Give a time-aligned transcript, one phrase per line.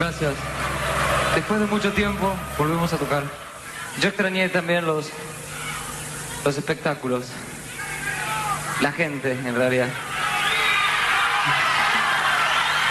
[0.00, 0.34] Gracias.
[1.34, 3.22] Después de mucho tiempo volvemos a tocar.
[4.00, 5.10] Yo extrañé también los,
[6.42, 7.26] los espectáculos.
[8.80, 9.90] La gente, en realidad.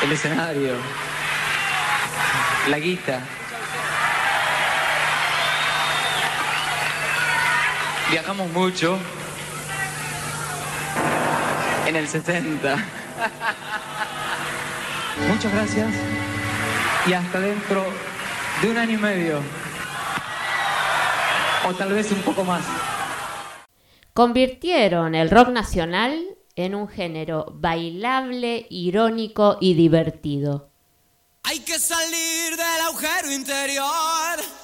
[0.03, 0.75] El escenario.
[2.67, 3.21] La guita.
[8.11, 8.99] Viajamos mucho.
[11.87, 12.75] En el 70.
[15.27, 16.28] Muchas gracias
[17.07, 17.85] y hasta dentro
[18.61, 19.39] de un año y medio.
[21.67, 22.63] O tal vez un poco más.
[24.13, 30.69] Convirtieron el rock nacional en un género bailable, irónico y divertido.
[31.43, 34.58] Hay que salir del agujero interior.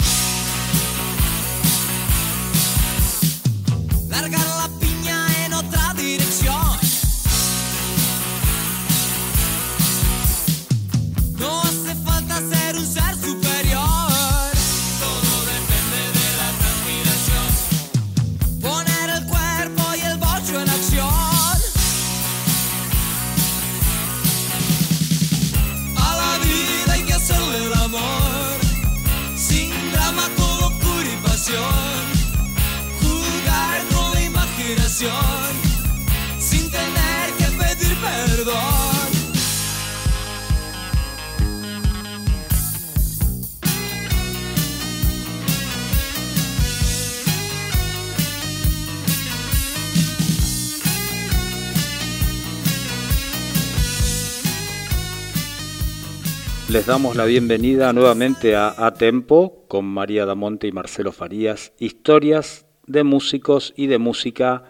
[56.75, 62.65] Les damos la bienvenida nuevamente a A Tempo con María Damonte y Marcelo Farías, historias
[62.85, 64.65] de músicos y de música.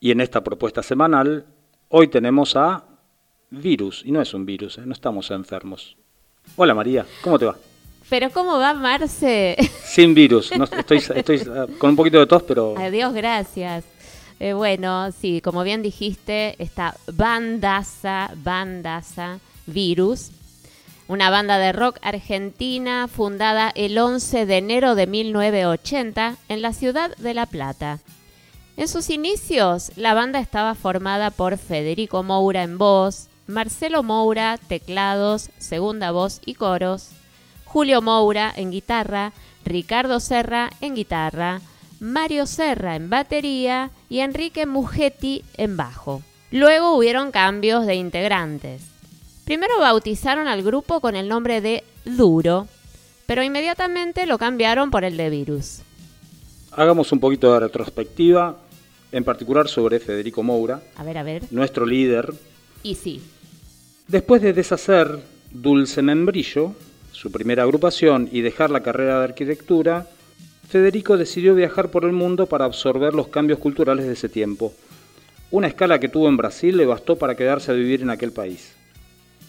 [0.00, 1.46] Y en esta propuesta semanal,
[1.88, 2.84] hoy tenemos a
[3.48, 4.82] Virus, y no es un virus, ¿eh?
[4.84, 5.96] no estamos enfermos.
[6.56, 7.56] Hola María, ¿cómo te va?
[8.10, 9.56] Pero ¿cómo va Marce?
[9.82, 12.74] Sin virus, no, estoy, estoy uh, con un poquito de tos, pero...
[12.76, 13.86] Adiós, gracias.
[14.38, 20.32] Eh, bueno, sí, como bien dijiste, esta bandaza, bandaza, Virus,
[21.10, 27.16] una banda de rock argentina fundada el 11 de enero de 1980 en la ciudad
[27.16, 27.98] de La Plata.
[28.76, 35.50] En sus inicios, la banda estaba formada por Federico Moura en voz, Marcelo Moura, teclados,
[35.58, 37.10] segunda voz y coros,
[37.64, 39.32] Julio Moura en guitarra,
[39.64, 41.60] Ricardo Serra en guitarra,
[41.98, 46.22] Mario Serra en batería y Enrique Mugetti en bajo.
[46.52, 48.89] Luego hubieron cambios de integrantes.
[49.50, 52.68] Primero bautizaron al grupo con el nombre de Duro,
[53.26, 55.80] pero inmediatamente lo cambiaron por el de Virus.
[56.70, 58.56] Hagamos un poquito de retrospectiva,
[59.10, 61.42] en particular sobre Federico Moura, A ver, a ver.
[61.50, 62.32] nuestro líder.
[62.84, 63.20] Y sí,
[64.06, 65.18] Después de deshacer
[65.50, 66.76] Dulce Membrillo,
[67.10, 70.06] su primera agrupación, y dejar la carrera de arquitectura,
[70.68, 74.72] Federico decidió viajar por el mundo para absorber los cambios culturales de ese tiempo.
[75.50, 78.76] Una escala que tuvo en Brasil le bastó para quedarse a vivir en aquel país.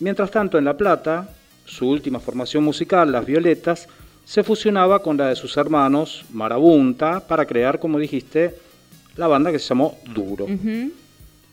[0.01, 1.29] Mientras tanto, en La Plata,
[1.63, 3.88] su última formación musical, Las Violetas,
[4.25, 8.56] se fusionaba con la de sus hermanos, Marabunta, para crear, como dijiste,
[9.16, 10.47] la banda que se llamó Duro.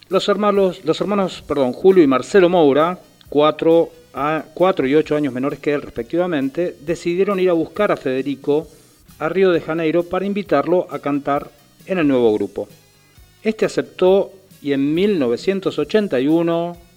[0.09, 2.99] Los hermanos, los hermanos perdón, Julio y Marcelo Moura,
[3.29, 7.99] cuatro, a, cuatro y ocho años menores que él respectivamente, decidieron ir a buscar a
[7.99, 8.67] Federico
[9.19, 11.51] a Río de Janeiro para invitarlo a cantar
[11.85, 12.67] en el nuevo grupo.
[13.43, 14.33] Este aceptó
[14.63, 16.88] y en 1981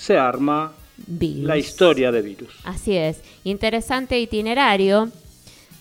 [0.00, 1.44] se arma Virus.
[1.44, 2.50] la historia de Virus.
[2.64, 5.10] Así es, interesante itinerario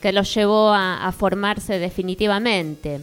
[0.02, 3.02] que los llevó a, a formarse definitivamente.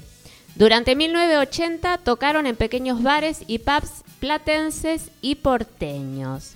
[0.55, 6.55] Durante 1980 tocaron en pequeños bares y pubs platenses y porteños.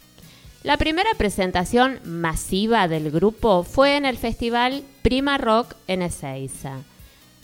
[0.63, 6.81] La primera presentación masiva del grupo fue en el festival Prima Rock en Ezeiza.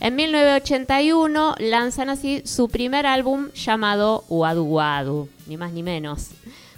[0.00, 6.30] En 1981 lanzan así su primer álbum llamado Wadu Wadu, ni más ni menos,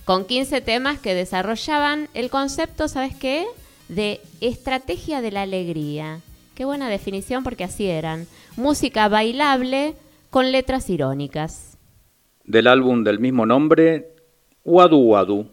[0.08, 3.44] con 15 temas que desarrollaban el concepto, ¿sabes qué?
[3.90, 6.20] De estrategia de la alegría.
[6.54, 8.26] Qué buena definición porque así eran.
[8.56, 9.96] Música bailable
[10.30, 11.76] con letras irónicas.
[12.42, 14.14] Del álbum del mismo nombre,
[14.64, 15.50] Wadu Wadu.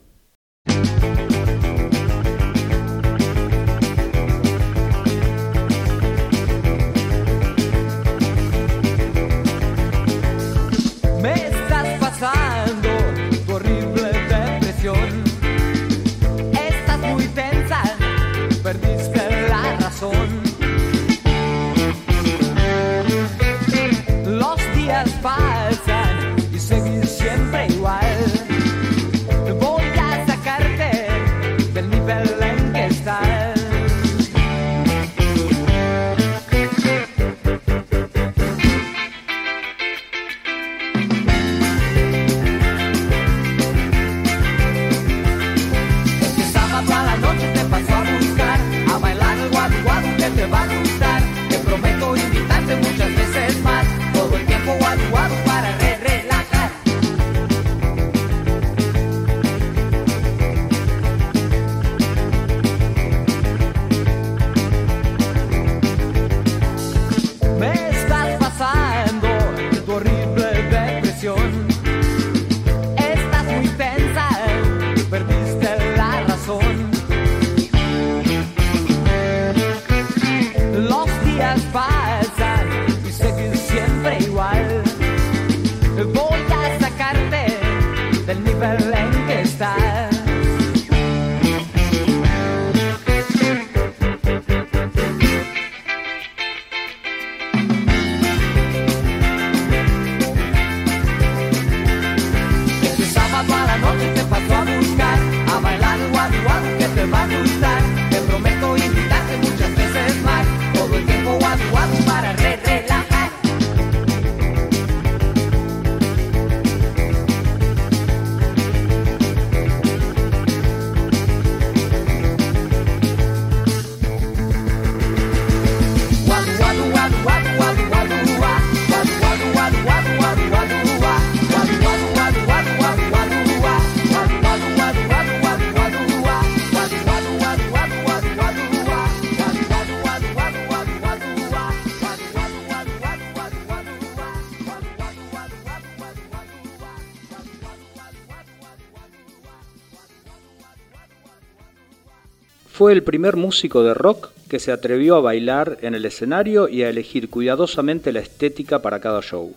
[152.85, 156.83] Fue el primer músico de rock que se atrevió a bailar en el escenario y
[156.83, 159.55] a elegir cuidadosamente la estética para cada show.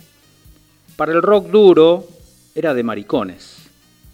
[0.97, 2.07] Para el rock duro
[2.55, 3.69] era de maricones.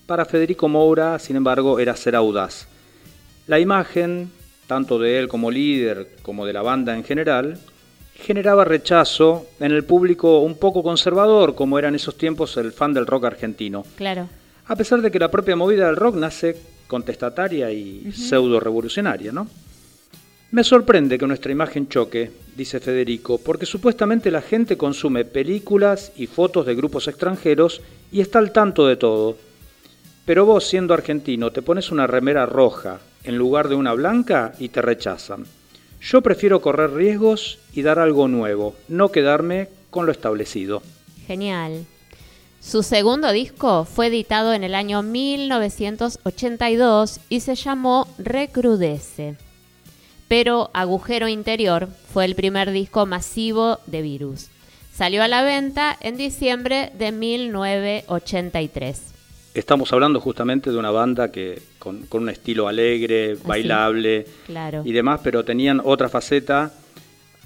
[0.06, 2.66] Para Federico Moura, sin embargo, era ser audaz.
[3.46, 4.32] La imagen,
[4.66, 7.61] tanto de él como líder, como de la banda en general,
[8.16, 12.93] generaba rechazo en el público un poco conservador, como era en esos tiempos el fan
[12.93, 13.84] del rock argentino.
[13.94, 14.28] Claro.
[14.66, 16.56] A pesar de que la propia movida del rock nace
[16.87, 19.46] contestataria y pseudo revolucionaria, ¿no?
[20.52, 26.28] Me sorprende que nuestra imagen choque, dice Federico, porque supuestamente la gente consume películas y
[26.28, 27.82] fotos de grupos extranjeros
[28.12, 29.37] y está al tanto de todo.
[30.25, 34.69] Pero vos, siendo argentino, te pones una remera roja en lugar de una blanca y
[34.69, 35.44] te rechazan.
[36.00, 40.82] Yo prefiero correr riesgos y dar algo nuevo, no quedarme con lo establecido.
[41.26, 41.87] Genial.
[42.64, 49.37] Su segundo disco fue editado en el año 1982 y se llamó Recrudece.
[50.28, 54.46] Pero Agujero Interior fue el primer disco masivo de Virus.
[54.94, 59.12] Salió a la venta en diciembre de 1983.
[59.52, 64.81] Estamos hablando justamente de una banda que con, con un estilo alegre, bailable claro.
[64.87, 66.72] y demás, pero tenían otra faceta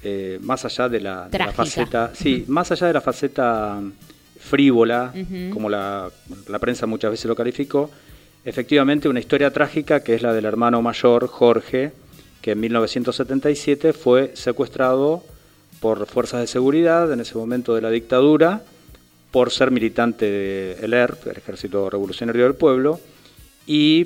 [0.01, 3.81] eh, más allá de la, de la faceta, sí, más allá de la faceta
[4.49, 5.13] frívola,
[5.53, 6.09] como la,
[6.47, 7.89] la prensa muchas veces lo calificó,
[8.43, 11.91] efectivamente una historia trágica que es la del hermano mayor Jorge,
[12.41, 15.23] que en 1977 fue secuestrado
[15.79, 18.61] por fuerzas de seguridad en ese momento de la dictadura
[19.31, 20.25] por ser militante
[20.81, 22.99] del ERP, el Ejército Revolucionario del Pueblo,
[23.67, 24.05] y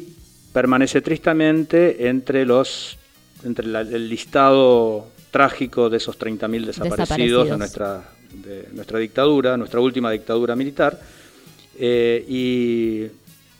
[0.51, 2.97] permanece tristemente entre los
[3.45, 7.49] entre la- el listado trágico de esos 30.000 desaparecidos, Desaparecidos.
[7.49, 8.03] de nuestra
[8.33, 10.99] de nuestra dictadura, nuestra última dictadura militar,
[11.77, 13.07] eh, y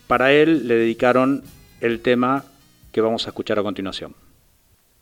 [0.08, 1.44] para él le dedicaron
[1.82, 2.46] el tema
[2.92, 4.16] que vamos a escuchar a continuación.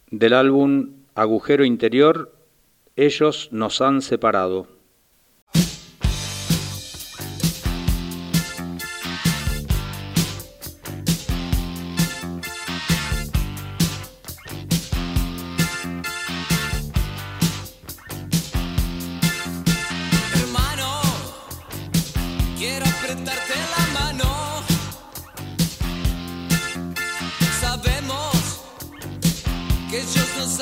[0.10, 2.32] Del álbum Agujero Interior,
[2.96, 4.68] ellos nos han separado.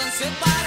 [0.01, 0.58] Ellos nos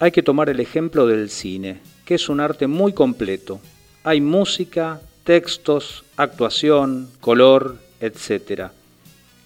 [0.00, 3.60] hay que tomar el ejemplo del cine, que es un arte muy completo.
[4.02, 8.70] Hay música, textos, actuación, color, etc.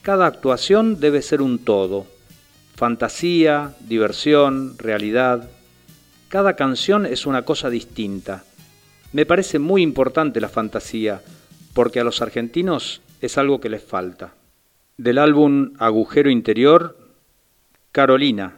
[0.01, 2.07] Cada actuación debe ser un todo.
[2.77, 5.51] Fantasía, diversión, realidad.
[6.29, 8.45] Cada canción es una cosa distinta.
[9.13, 11.21] Me parece muy importante la fantasía,
[11.73, 14.35] porque a los argentinos es algo que les falta.
[14.99, 16.97] Del álbum Agujero Interior,
[17.91, 18.55] Carolina,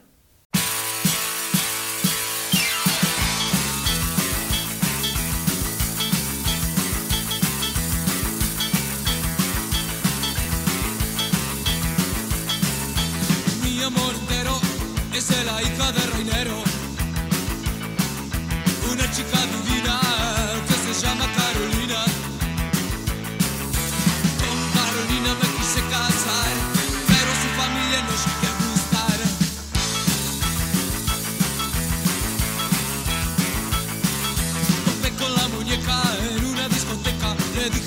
[37.70, 37.80] Τη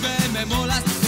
[0.62, 0.99] όλα στη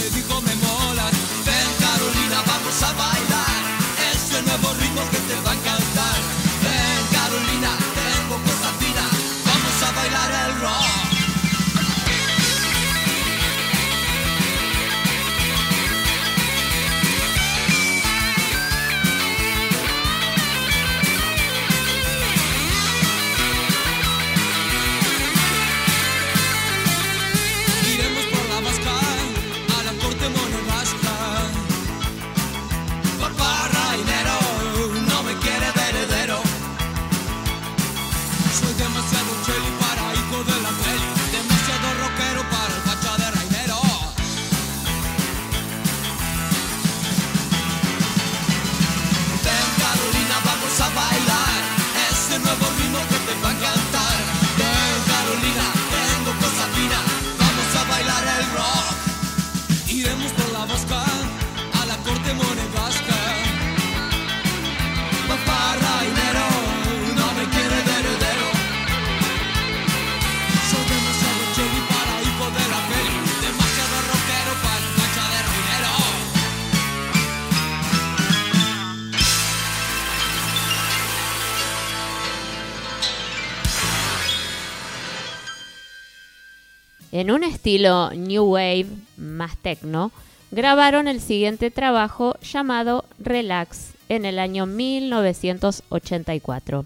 [87.62, 90.10] estilo New Wave más techno,
[90.50, 96.84] grabaron el siguiente trabajo llamado Relax en el año 1984.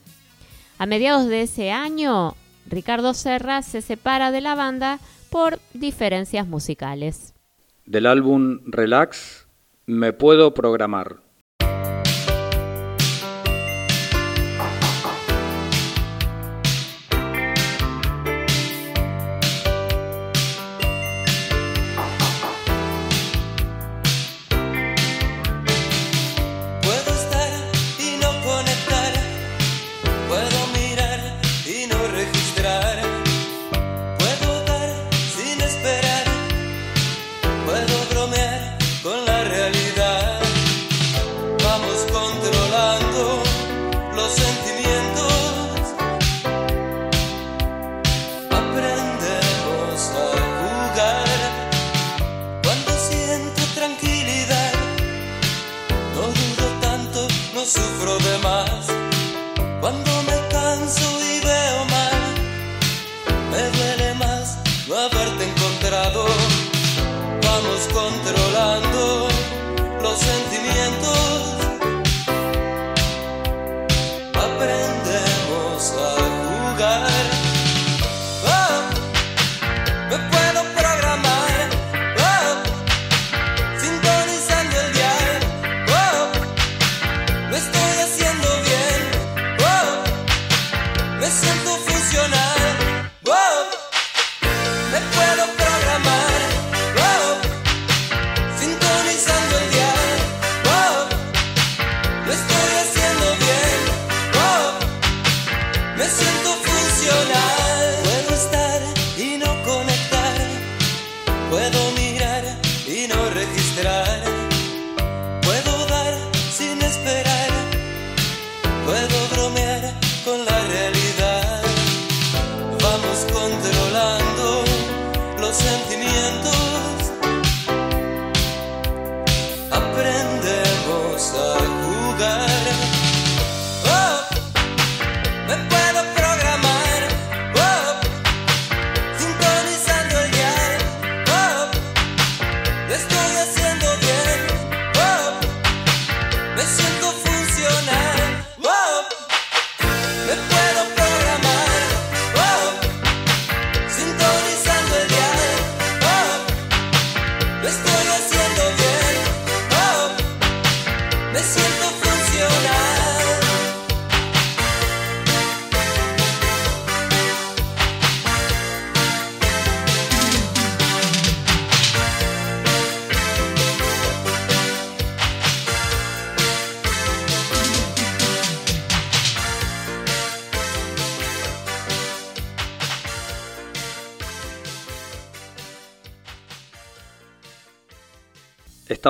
[0.76, 2.34] A mediados de ese año,
[2.68, 4.98] Ricardo Serra se separa de la banda
[5.30, 7.32] por diferencias musicales.
[7.86, 9.46] Del álbum Relax
[9.86, 11.22] me puedo programar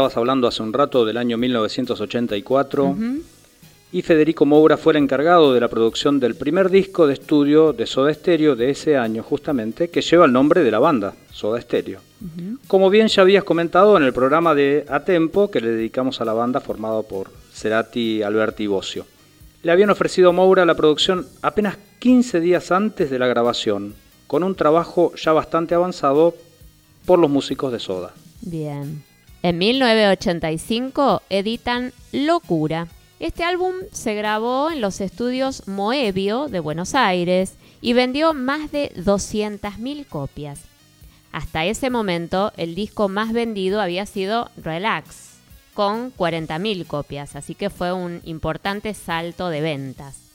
[0.07, 2.97] Estabas hablando hace un rato del año 1984
[3.91, 7.87] y Federico Moura fue el encargado de la producción del primer disco de estudio de
[7.87, 11.99] Soda Stereo de ese año justamente, que lleva el nombre de la banda, Soda Stereo.
[12.69, 16.25] Como bien ya habías comentado en el programa de A Tempo que le dedicamos a
[16.25, 19.07] la banda formado por Cerati, Alberti y Bocio.
[19.65, 23.95] Le habían ofrecido a Moura la producción apenas 15 días antes de la grabación,
[24.29, 26.37] con un trabajo ya bastante avanzado
[27.07, 28.13] por los músicos de Soda.
[28.43, 29.03] Bien.
[29.43, 32.89] En 1985 editan Locura.
[33.21, 38.93] Este álbum se grabó en los estudios Moebio de Buenos Aires y vendió más de
[38.97, 40.61] 200.000 copias.
[41.33, 45.37] Hasta ese momento, el disco más vendido había sido Relax,
[45.75, 50.26] con 40.000 copias, así que fue un importante salto de ventas.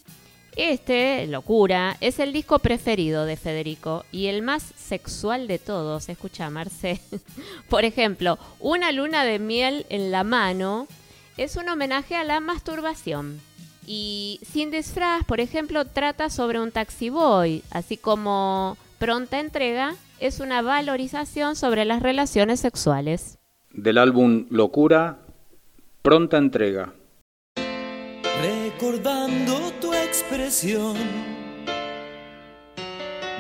[0.56, 6.50] Este, Locura, es el disco preferido de Federico y el más sexual de todos, escucha
[6.50, 7.02] Marce.
[7.70, 10.88] Por ejemplo, Una luna de miel en la mano
[11.38, 13.40] es un homenaje a la masturbación.
[13.88, 20.40] Y Sin disfraz, por ejemplo, trata sobre un taxi boy, así como Pronta entrega es
[20.40, 23.40] una valorización sobre las relaciones sexuales.
[23.74, 25.18] Del álbum Locura,
[26.04, 26.94] pronta entrega.
[30.22, 30.96] Expresión,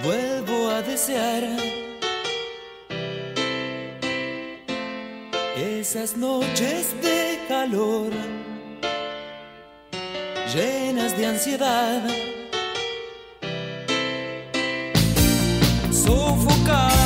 [0.03, 1.43] vuelvo a desear
[5.55, 8.11] esas noches de calor,
[10.53, 12.01] llenas de ansiedad,
[15.91, 17.00] sofocado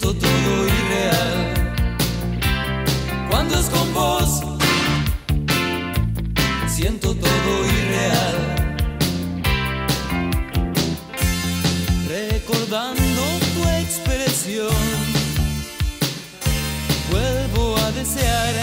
[0.00, 1.76] Siento todo irreal
[3.28, 4.40] cuando es con vos.
[6.66, 8.38] siento todo irreal.
[12.08, 13.22] Recordando
[13.54, 14.72] tu expresión,
[17.10, 18.54] vuelvo a desear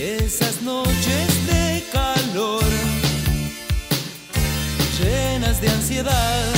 [0.00, 2.64] esas noches de calor,
[4.98, 6.57] llenas de ansiedad.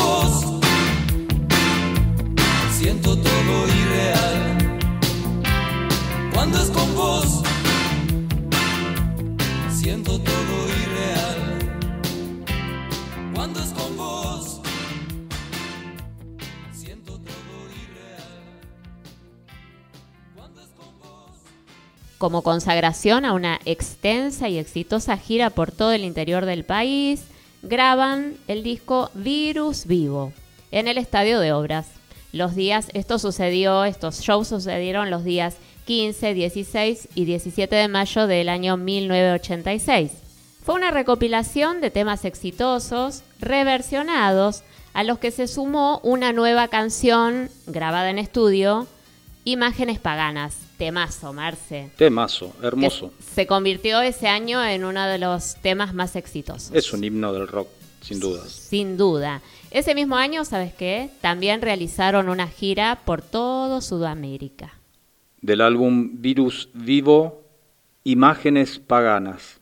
[6.41, 7.43] Con vos,
[9.69, 11.59] siento todo irreal.
[13.35, 14.59] Cuando es con vos,
[16.73, 18.41] siento todo irreal.
[20.35, 21.37] Cuando es con vos.
[22.17, 27.21] como consagración a una extensa y exitosa gira por todo el interior del país,
[27.61, 30.33] graban el disco Virus Vivo
[30.71, 31.85] en el Estadio de Obras.
[32.33, 38.27] Los días, esto sucedió, estos shows sucedieron los días 15, 16 y 17 de mayo
[38.27, 40.11] del año 1986.
[40.63, 44.63] Fue una recopilación de temas exitosos, reversionados,
[44.93, 48.87] a los que se sumó una nueva canción grabada en estudio,
[49.43, 53.11] Imágenes Paganas, temazo, Marce Temazo, hermoso.
[53.33, 56.69] se convirtió ese año en uno de los temas más exitosos.
[56.75, 57.67] Es un himno del rock,
[58.01, 58.51] sin dudas.
[58.51, 59.41] Sin duda.
[59.71, 61.09] Ese mismo año, ¿sabes qué?
[61.21, 64.73] También realizaron una gira por todo Sudamérica.
[65.41, 67.43] Del álbum Virus Vivo,
[68.03, 69.60] Imágenes Paganas.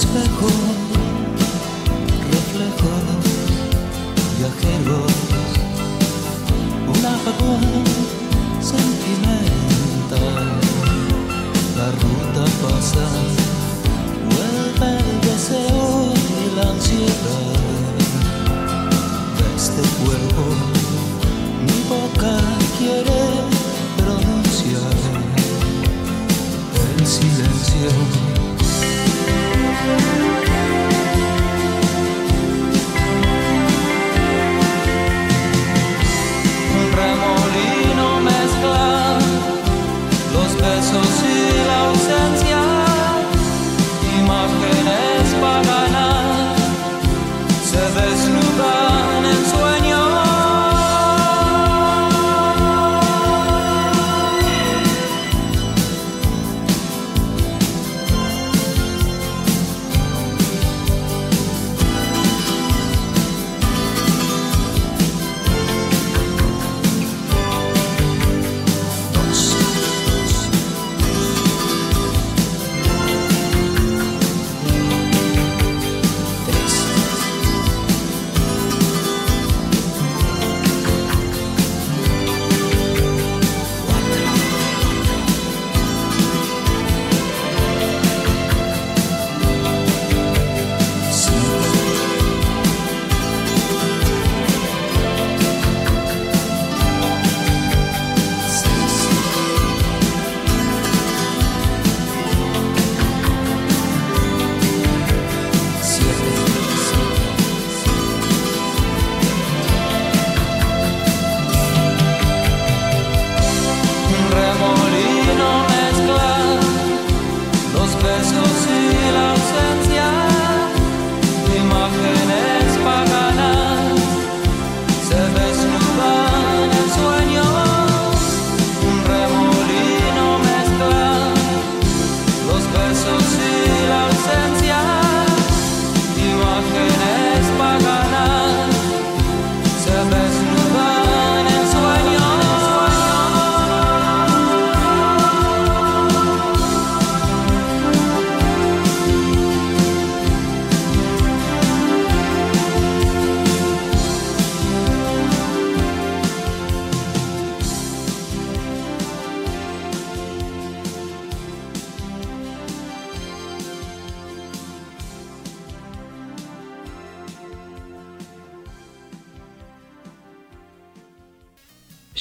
[0.00, 0.48] Espejo,
[2.32, 3.04] reflejos
[4.38, 5.12] viajeros,
[6.92, 7.64] un apagón
[8.62, 10.46] sentimental.
[11.76, 13.06] La ruta pasa,
[14.32, 17.58] vuelve el deseo y la ansiedad
[19.36, 20.44] de este cuerpo.
[21.66, 22.34] Mi boca
[22.78, 23.20] quiere
[23.98, 24.96] pronunciar
[26.96, 28.29] el silencio.
[29.82, 30.29] Un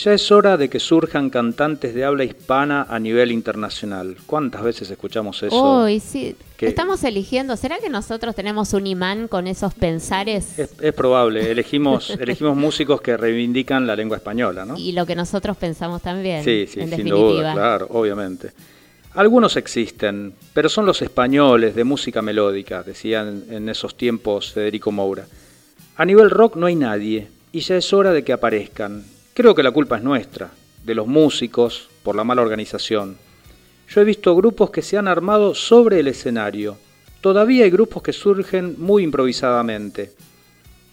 [0.03, 4.15] Ya es hora de que surjan cantantes de habla hispana a nivel internacional.
[4.25, 5.83] ¿Cuántas veces escuchamos eso?
[5.83, 6.35] Uy, sí.
[6.55, 7.57] que- Estamos eligiendo.
[7.57, 10.57] ¿Será que nosotros tenemos un imán con esos pensares?
[10.57, 14.77] Es, es probable, elegimos, elegimos músicos que reivindican la lengua española, ¿no?
[14.77, 16.43] Y lo que nosotros pensamos también.
[16.45, 17.19] Sí, sí, en sin definitiva.
[17.31, 18.51] duda, claro, obviamente.
[19.15, 25.25] Algunos existen, pero son los españoles de música melódica, decían en esos tiempos Federico Moura.
[25.97, 29.03] A nivel rock no hay nadie, y ya es hora de que aparezcan.
[29.34, 30.52] Creo que la culpa es nuestra,
[30.84, 33.18] de los músicos, por la mala organización.
[33.88, 36.78] Yo he visto grupos que se han armado sobre el escenario.
[37.22, 40.13] Todavía hay grupos que surgen muy improvisadamente.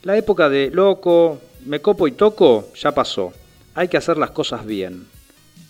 [0.02, 3.32] La época de loco, me copo y toco ya pasó.
[3.74, 5.06] Hay que hacer las cosas bien.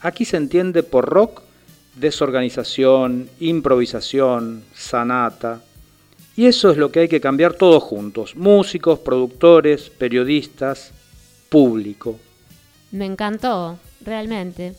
[0.00, 1.42] Aquí se entiende por rock
[1.96, 5.62] desorganización, improvisación, sanata.
[6.36, 8.36] Y eso es lo que hay que cambiar todos juntos.
[8.36, 10.92] Músicos, productores, periodistas,
[11.48, 12.20] público.
[12.96, 14.72] Me encantó, realmente.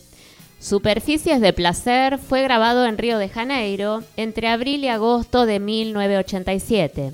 [0.58, 7.12] Superficies de Placer fue grabado en Río de Janeiro entre abril y agosto de 1987.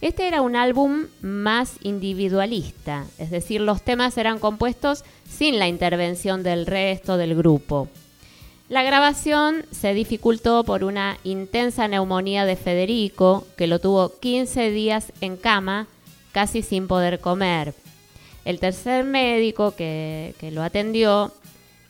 [0.00, 6.42] Este era un álbum más individualista, es decir, los temas eran compuestos sin la intervención
[6.42, 7.88] del resto del grupo.
[8.68, 15.12] La grabación se dificultó por una intensa neumonía de Federico, que lo tuvo 15 días
[15.20, 15.86] en cama,
[16.32, 17.74] casi sin poder comer.
[18.44, 21.32] El tercer médico que, que lo atendió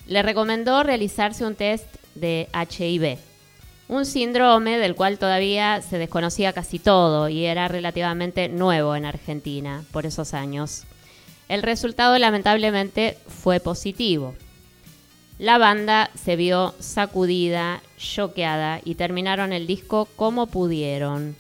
[0.07, 3.19] le recomendó realizarse un test de HIV,
[3.88, 9.85] un síndrome del cual todavía se desconocía casi todo y era relativamente nuevo en Argentina
[9.93, 10.85] por esos años.
[11.49, 14.35] El resultado lamentablemente fue positivo.
[15.38, 21.37] La banda se vio sacudida, choqueada y terminaron el disco como pudieron.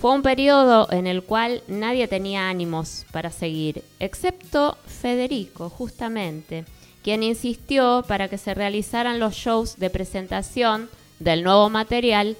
[0.00, 6.64] Fue un periodo en el cual nadie tenía ánimos para seguir, excepto Federico, justamente,
[7.02, 12.36] quien insistió para que se realizaran los shows de presentación del nuevo material,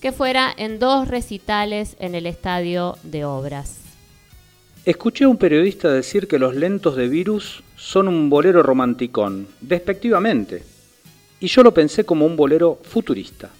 [0.00, 3.76] que fuera en dos recitales en el estadio de obras.
[4.86, 10.62] Escuché a un periodista decir que los lentos de Virus son un bolero romanticón, despectivamente,
[11.40, 13.50] y yo lo pensé como un bolero futurista.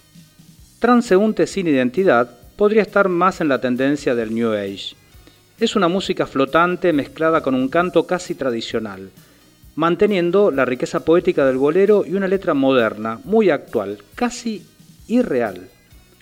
[0.79, 4.93] Transeúnte sin identidad podría estar más en la tendencia del New Age.
[5.59, 9.09] Es una música flotante mezclada con un canto casi tradicional,
[9.73, 14.63] manteniendo la riqueza poética del bolero y una letra moderna, muy actual, casi
[15.07, 15.69] irreal.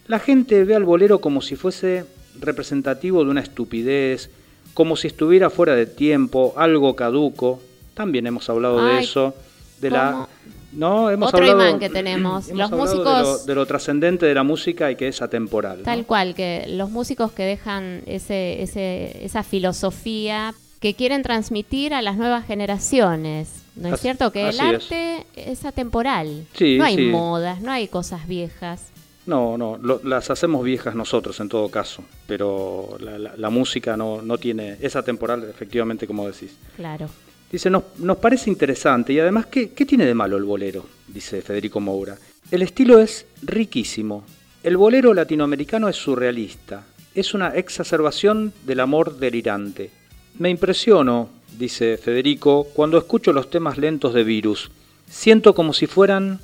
[0.08, 2.06] La gente ve al bolero como si fuese
[2.40, 4.30] representativo de una estupidez,
[4.74, 7.62] como si estuviera fuera de tiempo, algo caduco.
[7.96, 9.36] También hemos hablado de eso,
[9.82, 10.26] de la.
[10.72, 12.48] No, hemos Otro hablado, imán que tenemos.
[12.50, 15.80] hemos Los de músicos- lo, de lo trascendente de la música y que es atemporal.
[15.80, 15.84] ¿no?
[15.84, 22.02] Tal cual, que los músicos que dejan ese, ese- esa filosofía que quieren transmitir a
[22.02, 23.50] las nuevas generaciones.
[23.76, 24.32] ¿No es Así- cierto?
[24.32, 24.60] Que el es.
[24.60, 26.46] arte es, atemporal.
[26.54, 27.02] Sí, no hay sí.
[27.08, 28.88] modas, no hay cosas viejas.
[29.26, 33.96] No, no, lo- las hacemos viejas nosotros en todo caso, pero la, la- la música
[33.96, 36.56] no, no tiene esa temporal, efectivamente, como decís.
[36.76, 37.10] Claro.
[37.52, 40.86] Dice, nos, nos parece interesante y además, ¿qué, ¿qué tiene de malo el bolero?
[41.08, 42.18] Dice Federico Moura.
[42.52, 44.24] El estilo es riquísimo.
[44.62, 46.84] El bolero latinoamericano es surrealista.
[47.16, 49.90] Es una exacerbación del amor delirante.
[50.38, 54.70] Me impresiono, dice Federico, cuando escucho los temas lentos de Virus.
[55.10, 56.40] Siento como si fueran...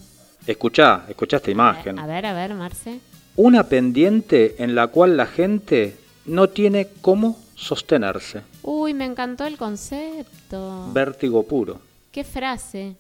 [0.47, 1.97] Escuchá, escuchá esta imagen.
[1.97, 2.99] A ver, a ver, Marce.
[3.35, 8.41] Una pendiente en la cual la gente no tiene cómo sostenerse.
[8.67, 10.91] Uy, me encantó el concepto.
[10.91, 11.79] Vértigo puro.
[12.11, 12.97] ¿Qué frase?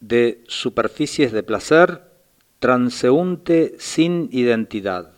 [0.00, 2.02] de superficies de placer,
[2.58, 5.12] transeúnte sin identidad.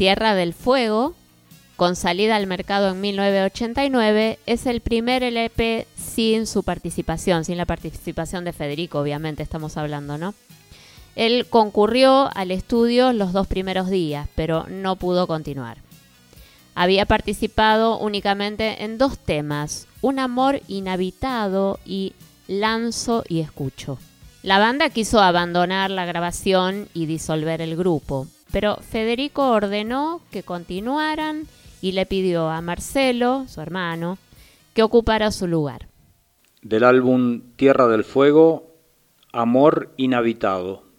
[0.00, 1.12] Tierra del Fuego,
[1.76, 7.66] con salida al mercado en 1989, es el primer LP sin su participación, sin la
[7.66, 10.32] participación de Federico, obviamente estamos hablando, ¿no?
[11.16, 15.76] Él concurrió al estudio los dos primeros días, pero no pudo continuar.
[16.74, 22.14] Había participado únicamente en dos temas, Un amor inhabitado y
[22.48, 23.98] Lanzo y escucho.
[24.42, 31.46] La banda quiso abandonar la grabación y disolver el grupo, pero Federico ordenó que continuaran
[31.80, 34.18] y le pidió a Marcelo, su hermano,
[34.74, 35.88] que ocupara su lugar.
[36.62, 38.74] Del álbum Tierra del Fuego,
[39.32, 40.89] Amor Inhabitado.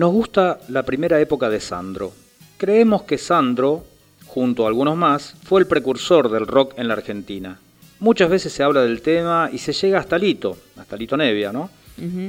[0.00, 2.10] Nos gusta la primera época de Sandro.
[2.56, 3.84] Creemos que Sandro,
[4.24, 7.60] junto a algunos más, fue el precursor del rock en la Argentina.
[7.98, 11.68] Muchas veces se habla del tema y se llega hasta Lito, hasta Lito Nevia, ¿no?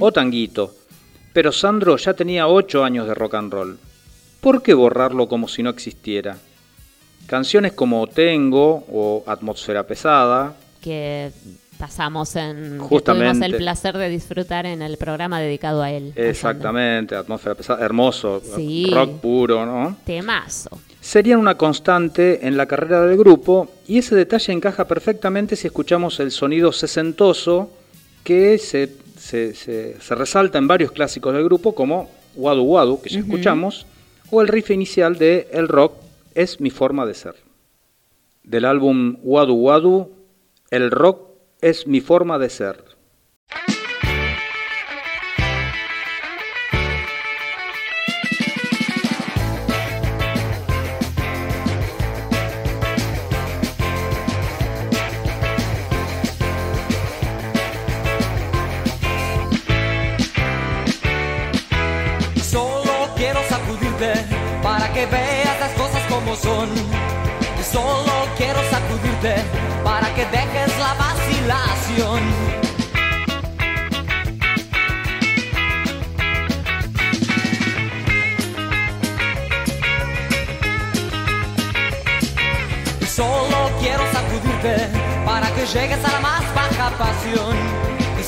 [0.02, 0.76] O Tanguito.
[1.32, 3.78] Pero Sandro ya tenía 8 años de rock and roll.
[4.42, 6.38] ¿Por qué borrarlo como si no existiera?
[7.26, 11.32] Canciones como Tengo o Atmósfera Pesada, que
[11.82, 13.32] pasamos en que Justamente.
[13.32, 16.14] tuvimos el placer de disfrutar en el programa dedicado a él.
[16.16, 18.88] exactamente, Atmósfera Pesada, hermoso, Sí.
[18.94, 19.98] rock puro, ¿no?
[20.06, 20.70] Temazo.
[21.02, 26.20] serían una constante en la carrera del grupo y ese detalle encaja perfectamente si escuchamos
[26.20, 27.72] el sonido sesentoso
[28.24, 33.10] que se, se- se- se resalta en varios clásicos del grupo como Wadu Wadu, que
[33.10, 33.88] ya escuchamos,
[34.30, 35.94] o el riff inicial de El Rock
[36.36, 37.34] es mi forma de ser.
[38.44, 40.12] Del álbum Wadu Wadu,
[40.70, 41.31] El Rock
[41.62, 42.91] es mi forma de ser.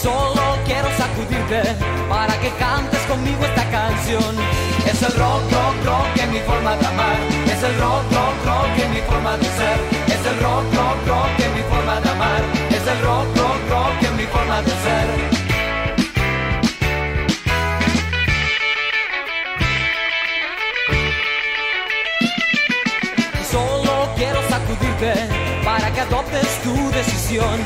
[0.03, 1.61] Solo quiero sacudirte
[2.09, 4.35] para que cantes conmigo esta canción.
[4.85, 7.17] Es el rock, rock, rock es mi forma de amar.
[7.53, 9.77] Es el rock, rock, rock es mi forma de ser.
[10.15, 12.41] Es el rock, rock, rock es mi forma de amar.
[12.77, 15.07] Es el rock, rock, rock es mi forma de ser.
[23.51, 25.13] Solo quiero sacudirte
[25.63, 27.59] para que adoptes tu decisión.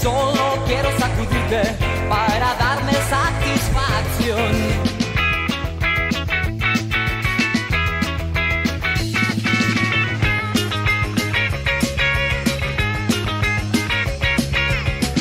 [0.00, 1.62] Solo quiero sacudirte
[2.08, 4.52] para darme satisfacción.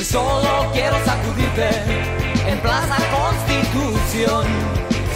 [0.03, 1.69] Solo quiero sacudirte
[2.47, 4.45] en Plaza Constitución.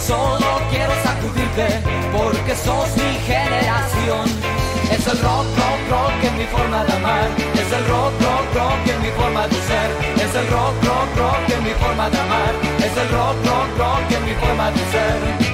[0.06, 1.80] Solo quiero sacudirte
[2.12, 4.59] porque sos mi generación.
[5.00, 7.28] Es el rock, rock, rock es mi forma de amar.
[7.54, 9.90] Es el rock, rock, rock es mi forma de ser.
[10.16, 12.54] Es el rock, rock, rock es mi forma de amar.
[12.80, 15.49] Es el rock, rock, rock es mi forma de ser.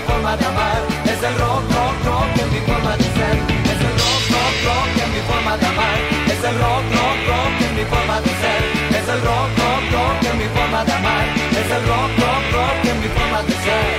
[0.00, 0.82] Mi forma de amar.
[1.04, 3.36] Es el rock, rock, rock es mi forma de ser.
[3.72, 5.98] Es el rock, rock, rock es mi forma de amar.
[6.26, 8.62] Es el rock, rock, rock es mi forma de ser.
[8.98, 11.26] Es el rock, rock, rock es mi forma de amar.
[11.50, 13.90] Es el rock, rock, rock es mi forma de ser.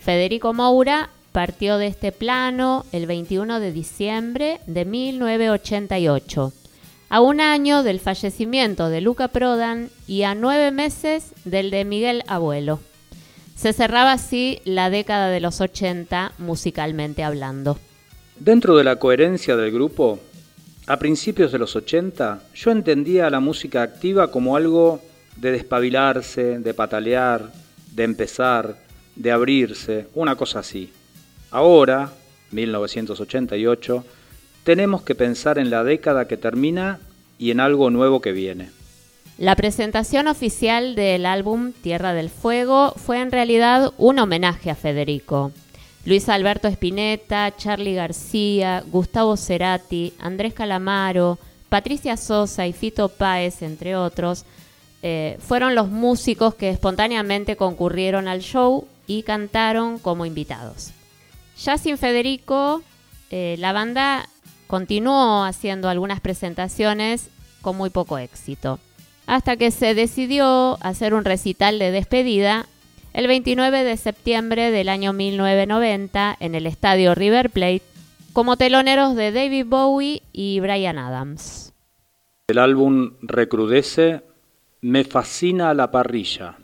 [0.00, 6.52] Federico Moura partió de este plano el 21 de diciembre de 1988,
[7.08, 12.22] a un año del fallecimiento de Luca Prodan y a nueve meses del de Miguel
[12.26, 12.80] Abuelo.
[13.54, 17.78] Se cerraba así la década de los 80 musicalmente hablando.
[18.38, 20.20] Dentro de la coherencia del grupo,
[20.86, 25.00] a principios de los 80, yo entendía la música activa como algo
[25.36, 27.50] de despabilarse, de patalear,
[27.92, 28.76] de empezar,
[29.14, 30.92] de abrirse, una cosa así.
[31.50, 32.12] Ahora,
[32.50, 34.04] 1988,
[34.66, 36.98] tenemos que pensar en la década que termina
[37.38, 38.70] y en algo nuevo que viene.
[39.38, 45.52] La presentación oficial del álbum Tierra del Fuego fue en realidad un homenaje a Federico.
[46.04, 51.38] Luis Alberto Spinetta, Charlie García, Gustavo Cerati, Andrés Calamaro,
[51.68, 54.44] Patricia Sosa y Fito Páez, entre otros,
[55.00, 60.90] eh, fueron los músicos que espontáneamente concurrieron al show y cantaron como invitados.
[61.56, 62.82] Ya sin Federico,
[63.30, 64.28] eh, la banda
[64.66, 67.30] continuó haciendo algunas presentaciones
[67.62, 68.78] con muy poco éxito,
[69.26, 72.66] hasta que se decidió hacer un recital de despedida
[73.12, 77.82] el 29 de septiembre del año 1990 en el estadio River Plate
[78.32, 81.72] como teloneros de David Bowie y Brian Adams.
[82.48, 84.22] El álbum Recrudece,
[84.82, 86.58] Me fascina la parrilla.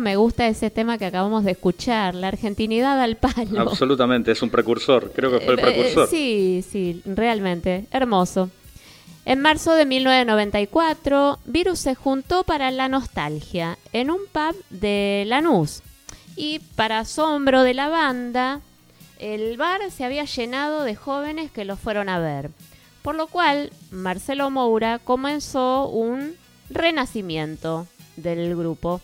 [0.00, 3.60] Cómo me gusta ese tema que acabamos de escuchar, la argentinidad al palo.
[3.60, 6.04] Absolutamente, es un precursor, creo que fue el Eh, precursor.
[6.04, 8.48] eh, sí, sí, realmente, hermoso.
[9.26, 15.82] En marzo de 1994, Virus se juntó para la nostalgia en un pub de Lanús.
[16.34, 18.60] Y para asombro de la banda,
[19.18, 22.50] el bar se había llenado de jóvenes que los fueron a ver.
[23.02, 26.36] Por lo cual, Marcelo Moura comenzó un
[26.70, 27.86] renacimiento
[28.16, 29.02] del grupo.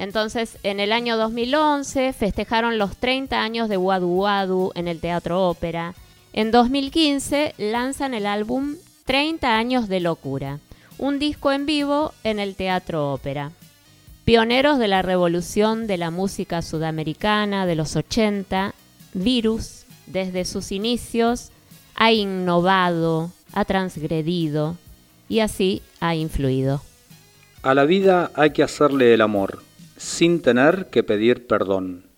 [0.00, 5.46] Entonces, en el año 2011 festejaron los 30 años de Wadu Wadu en el Teatro
[5.46, 5.92] Ópera.
[6.32, 10.58] En 2015 lanzan el álbum 30 años de locura,
[10.96, 13.50] un disco en vivo en el Teatro Ópera.
[14.24, 18.72] Pioneros de la revolución de la música sudamericana de los 80,
[19.12, 21.50] Virus, desde sus inicios,
[21.94, 24.78] ha innovado, ha transgredido
[25.28, 26.80] y así ha influido.
[27.62, 29.62] A la vida hay que hacerle el amor,
[30.00, 32.09] sin tener que pedir perdón.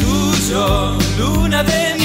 [0.00, 0.66] Tuyo,
[1.18, 1.99] luna de